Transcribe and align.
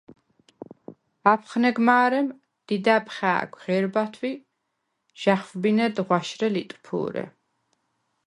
აფხნეგ 1.33 1.77
მა̄რემ 1.87 2.27
დიდა̈ბ 2.67 3.05
ხა̄̈ქვ 3.15 3.55
ღე̄რბათვ 3.63 4.21
ი 4.31 4.33
ჟ’ა̈ხვბინედ 5.19 5.95
ღვაშრე 6.05 6.47
ლიტფუ̄რე. 6.53 7.25